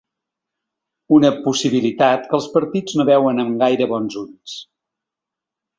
[1.17, 4.61] Una possibilitat que els partits no veuen amb gaire bons ulls.